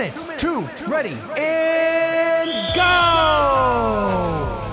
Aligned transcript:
minutes, 0.00 0.26
two, 0.38 0.66
ready, 0.88 1.12
and 1.36 2.74
go! 2.74 3.19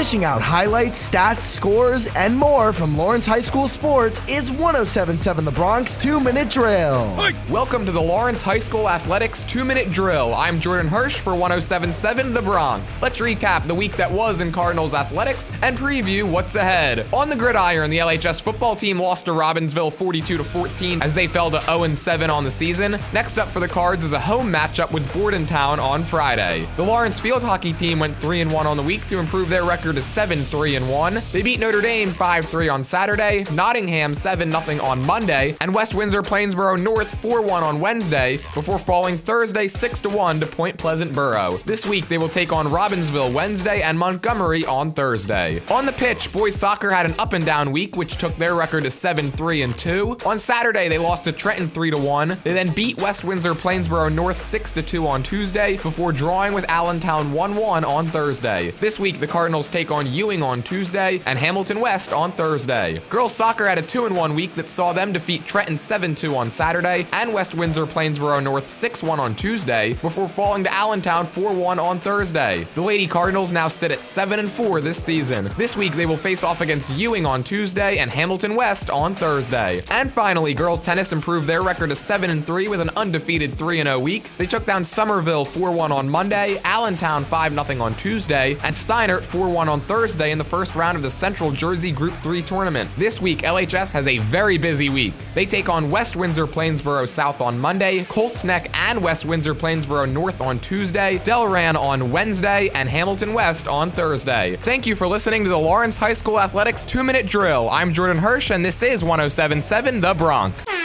Dishing 0.00 0.24
out 0.24 0.40
highlights, 0.40 1.10
stats, 1.10 1.40
scores, 1.40 2.06
and 2.16 2.34
more 2.34 2.72
from 2.72 2.96
Lawrence 2.96 3.26
High 3.26 3.40
School 3.40 3.68
Sports 3.68 4.22
is 4.26 4.50
1077 4.50 5.44
The 5.44 5.52
Bronc 5.52 5.90
Two 5.90 6.18
Minute 6.20 6.48
Drill. 6.48 7.14
Welcome 7.50 7.84
to 7.84 7.92
the 7.92 8.00
Lawrence 8.00 8.40
High 8.40 8.60
School 8.60 8.88
Athletics 8.88 9.44
2 9.44 9.62
Minute 9.62 9.90
Drill. 9.90 10.32
I'm 10.32 10.58
Jordan 10.58 10.90
Hirsh 10.90 11.18
for 11.18 11.34
1077 11.34 12.32
The 12.32 12.40
Bronc. 12.40 12.82
Let's 13.02 13.20
recap 13.20 13.66
the 13.66 13.74
week 13.74 13.94
that 13.96 14.10
was 14.10 14.40
in 14.40 14.52
Cardinals 14.52 14.94
athletics 14.94 15.52
and 15.60 15.76
preview 15.76 16.24
what's 16.24 16.54
ahead. 16.54 17.06
On 17.12 17.28
the 17.28 17.36
gridiron, 17.36 17.90
the 17.90 17.98
LHS 17.98 18.40
football 18.40 18.74
team 18.74 18.98
lost 18.98 19.26
to 19.26 19.32
Robbinsville 19.32 19.92
42 19.92 20.38
to 20.38 20.44
14 20.44 21.02
as 21.02 21.14
they 21.14 21.26
fell 21.26 21.50
to 21.50 21.60
0 21.60 21.92
7 21.92 22.30
on 22.30 22.42
the 22.42 22.50
season. 22.50 22.98
Next 23.12 23.38
up 23.38 23.50
for 23.50 23.60
the 23.60 23.68
Cards 23.68 24.02
is 24.02 24.14
a 24.14 24.20
home 24.20 24.50
matchup 24.50 24.92
with 24.92 25.12
Bordentown 25.12 25.78
on 25.78 26.04
Friday. 26.04 26.66
The 26.76 26.84
Lawrence 26.84 27.20
field 27.20 27.44
hockey 27.44 27.74
team 27.74 27.98
went 27.98 28.18
3 28.18 28.46
1 28.46 28.66
on 28.66 28.78
the 28.78 28.82
week 28.82 29.06
to 29.08 29.18
improve 29.18 29.50
their 29.50 29.64
record 29.64 29.89
to 29.92 30.02
7 30.02 30.44
3 30.44 30.78
1. 30.78 31.22
They 31.32 31.42
beat 31.42 31.60
Notre 31.60 31.80
Dame 31.80 32.10
5 32.10 32.44
3 32.46 32.68
on 32.68 32.82
Saturday, 32.82 33.44
Nottingham 33.52 34.14
7 34.14 34.50
0 34.50 34.82
on 34.82 35.04
Monday, 35.04 35.54
and 35.60 35.74
West 35.74 35.94
Windsor 35.94 36.22
Plainsboro 36.22 36.80
North 36.80 37.20
4 37.20 37.42
1 37.42 37.62
on 37.62 37.80
Wednesday 37.80 38.38
before 38.54 38.78
falling 38.78 39.16
Thursday 39.16 39.68
6 39.68 40.06
1 40.06 40.40
to 40.40 40.46
Point 40.46 40.78
Pleasant 40.78 41.14
Borough. 41.14 41.58
This 41.64 41.86
week 41.86 42.08
they 42.08 42.18
will 42.18 42.28
take 42.28 42.52
on 42.52 42.66
Robbinsville 42.66 43.32
Wednesday 43.32 43.82
and 43.82 43.98
Montgomery 43.98 44.64
on 44.66 44.90
Thursday. 44.90 45.60
On 45.68 45.86
the 45.86 45.92
pitch, 45.92 46.32
boys 46.32 46.56
soccer 46.56 46.90
had 46.90 47.06
an 47.06 47.14
up 47.18 47.32
and 47.32 47.44
down 47.44 47.72
week, 47.72 47.96
which 47.96 48.16
took 48.16 48.36
their 48.36 48.54
record 48.54 48.84
to 48.84 48.90
7 48.90 49.30
3 49.30 49.62
and 49.62 49.76
2. 49.78 50.18
On 50.26 50.38
Saturday, 50.38 50.88
they 50.88 50.98
lost 50.98 51.24
to 51.24 51.32
Trenton 51.32 51.66
3 51.66 51.90
1. 51.92 52.38
They 52.44 52.52
then 52.52 52.72
beat 52.72 52.98
West 52.98 53.24
Windsor 53.24 53.54
Plainsboro 53.54 54.12
North 54.12 54.42
6 54.42 54.72
2 54.72 55.06
on 55.06 55.22
Tuesday 55.22 55.76
before 55.78 56.12
drawing 56.12 56.52
with 56.52 56.68
Allentown 56.70 57.32
1 57.32 57.56
1 57.56 57.84
on 57.84 58.10
Thursday. 58.10 58.72
This 58.80 59.00
week, 59.00 59.18
the 59.18 59.26
Cardinals 59.26 59.68
take 59.68 59.79
on 59.88 60.06
Ewing 60.06 60.42
on 60.42 60.62
Tuesday 60.62 61.22
and 61.26 61.38
Hamilton 61.38 61.80
West 61.80 62.12
on 62.12 62.32
Thursday. 62.32 63.00
Girls 63.08 63.34
soccer 63.34 63.66
had 63.66 63.78
a 63.78 63.82
2 63.82 64.12
1 64.12 64.34
week 64.34 64.54
that 64.56 64.68
saw 64.68 64.92
them 64.92 65.12
defeat 65.12 65.46
Trenton 65.46 65.76
7 65.76 66.14
2 66.14 66.36
on 66.36 66.50
Saturday 66.50 67.06
and 67.12 67.32
West 67.32 67.54
Windsor 67.54 67.86
Plainsboro 67.86 68.42
North 68.42 68.66
6 68.66 69.02
1 69.02 69.20
on 69.20 69.34
Tuesday 69.34 69.94
before 69.94 70.28
falling 70.28 70.64
to 70.64 70.74
Allentown 70.74 71.24
4 71.24 71.54
1 71.54 71.78
on 71.78 71.98
Thursday. 71.98 72.64
The 72.74 72.82
Lady 72.82 73.06
Cardinals 73.06 73.52
now 73.52 73.68
sit 73.68 73.90
at 73.92 74.04
7 74.04 74.48
4 74.48 74.80
this 74.80 75.02
season. 75.02 75.50
This 75.56 75.76
week, 75.76 75.92
they 75.92 76.06
will 76.06 76.16
face 76.16 76.42
off 76.42 76.60
against 76.60 76.94
Ewing 76.96 77.26
on 77.26 77.42
Tuesday 77.42 77.98
and 77.98 78.10
Hamilton 78.10 78.54
West 78.54 78.90
on 78.90 79.14
Thursday. 79.14 79.82
And 79.90 80.10
finally, 80.10 80.52
girls 80.54 80.80
tennis 80.80 81.12
improved 81.12 81.46
their 81.46 81.62
record 81.62 81.90
to 81.90 81.96
7 81.96 82.42
3 82.42 82.68
with 82.68 82.80
an 82.80 82.90
undefeated 82.96 83.54
3 83.54 83.82
0 83.82 83.98
week. 83.98 84.36
They 84.36 84.46
took 84.46 84.64
down 84.64 84.84
Somerville 84.84 85.44
4 85.44 85.72
1 85.72 85.92
on 85.92 86.08
Monday, 86.08 86.60
Allentown 86.64 87.24
5 87.24 87.52
0 87.52 87.82
on 87.82 87.94
Tuesday, 87.94 88.52
and 88.62 88.74
Steinert 88.74 89.24
4 89.24 89.48
1 89.48 89.68
on 89.70 89.80
Thursday 89.80 90.32
in 90.32 90.38
the 90.38 90.44
first 90.44 90.74
round 90.74 90.96
of 90.96 91.02
the 91.02 91.08
Central 91.08 91.50
Jersey 91.50 91.92
Group 91.92 92.14
3 92.16 92.42
tournament. 92.42 92.90
This 92.98 93.22
week, 93.22 93.42
LHS 93.42 93.92
has 93.92 94.06
a 94.08 94.18
very 94.18 94.58
busy 94.58 94.90
week. 94.90 95.14
They 95.34 95.46
take 95.46 95.68
on 95.68 95.90
West 95.90 96.16
Windsor 96.16 96.46
Plainsboro 96.46 97.08
South 97.08 97.40
on 97.40 97.58
Monday, 97.58 98.04
Colts 98.04 98.44
Neck 98.44 98.68
and 98.76 99.02
West 99.02 99.24
Windsor 99.24 99.54
Plainsboro 99.54 100.12
North 100.12 100.40
on 100.40 100.58
Tuesday, 100.58 101.18
Delran 101.18 101.76
on 101.76 102.10
Wednesday, 102.10 102.68
and 102.74 102.88
Hamilton 102.88 103.32
West 103.32 103.68
on 103.68 103.90
Thursday. 103.90 104.56
Thank 104.56 104.86
you 104.86 104.96
for 104.96 105.06
listening 105.06 105.44
to 105.44 105.48
the 105.48 105.58
Lawrence 105.58 105.96
High 105.96 106.14
School 106.14 106.40
Athletics 106.40 106.84
2 106.84 107.04
Minute 107.04 107.26
Drill. 107.26 107.70
I'm 107.70 107.92
Jordan 107.92 108.18
Hirsh, 108.18 108.52
and 108.54 108.64
this 108.64 108.82
is 108.82 109.04
1077 109.04 110.00
The 110.00 110.14
Bronc. 110.14 110.79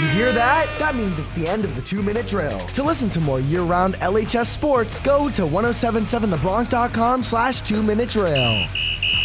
You 0.00 0.06
hear 0.06 0.32
that? 0.32 0.66
That 0.78 0.94
means 0.94 1.18
it's 1.18 1.30
the 1.32 1.46
end 1.46 1.66
of 1.66 1.76
the 1.76 1.82
two 1.82 2.02
minute 2.02 2.26
drill. 2.26 2.58
To 2.68 2.82
listen 2.82 3.10
to 3.10 3.20
more 3.20 3.38
year 3.38 3.60
round 3.60 3.96
LHS 3.96 4.46
sports, 4.46 4.98
go 4.98 5.28
to 5.28 5.42
1077thebronc.com 5.42 7.22
slash 7.22 7.60
two 7.60 7.82
minute 7.82 8.08
drill. 8.08 8.66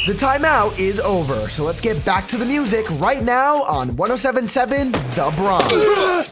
The 0.05 0.13
timeout 0.13 0.77
is 0.77 0.99
over, 0.99 1.49
so 1.49 1.63
let's 1.63 1.79
get 1.79 2.03
back 2.05 2.27
to 2.27 2.37
the 2.37 2.45
music 2.45 2.89
right 2.99 3.23
now 3.23 3.63
on 3.63 3.95
1077 3.95 4.91
The 4.91 5.33
Bronc. 5.37 5.63